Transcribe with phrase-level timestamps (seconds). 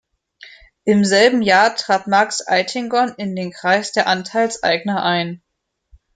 [0.83, 5.43] Im selben Jahr trat Max Eitingon in den Kreis der Anteilseigner ein.